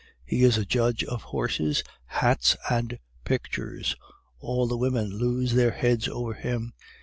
[0.25, 3.95] He is a judge of horses, hats, and pictures.
[4.39, 6.73] All the women lose their heads over him.